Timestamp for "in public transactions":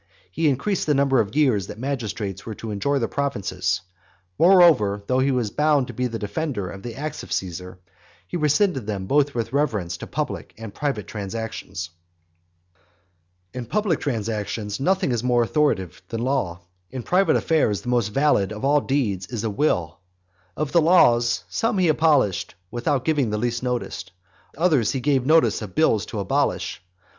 13.53-14.79